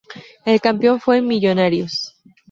El 0.45 0.59
campeón 0.61 0.99
fue 0.99 1.21
Millonarios. 1.21 2.15